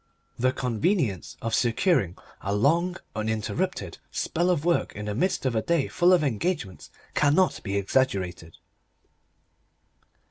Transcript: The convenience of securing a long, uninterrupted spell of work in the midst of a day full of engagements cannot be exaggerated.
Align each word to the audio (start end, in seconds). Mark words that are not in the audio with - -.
The 0.39 0.51
convenience 0.51 1.37
of 1.43 1.53
securing 1.53 2.17
a 2.41 2.55
long, 2.55 2.97
uninterrupted 3.15 3.99
spell 4.09 4.49
of 4.49 4.65
work 4.65 4.95
in 4.95 5.05
the 5.05 5.13
midst 5.13 5.45
of 5.45 5.55
a 5.55 5.61
day 5.61 5.87
full 5.87 6.11
of 6.11 6.23
engagements 6.23 6.89
cannot 7.13 7.61
be 7.61 7.77
exaggerated. 7.77 8.57